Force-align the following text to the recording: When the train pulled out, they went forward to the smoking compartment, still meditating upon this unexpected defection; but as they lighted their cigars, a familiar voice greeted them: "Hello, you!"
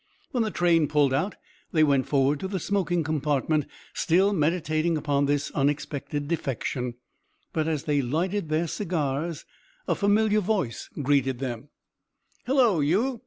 When 0.31 0.41
the 0.41 0.49
train 0.49 0.87
pulled 0.87 1.13
out, 1.13 1.35
they 1.71 1.83
went 1.83 2.07
forward 2.07 2.39
to 2.39 2.47
the 2.47 2.59
smoking 2.59 3.03
compartment, 3.03 3.67
still 3.93 4.33
meditating 4.33 4.97
upon 4.97 5.27
this 5.27 5.51
unexpected 5.51 6.27
defection; 6.27 6.95
but 7.53 7.67
as 7.67 7.83
they 7.83 8.01
lighted 8.01 8.49
their 8.49 8.65
cigars, 8.65 9.45
a 9.87 9.93
familiar 9.93 10.39
voice 10.39 10.89
greeted 11.03 11.37
them: 11.37 11.69
"Hello, 12.47 12.79
you!" 12.79 13.19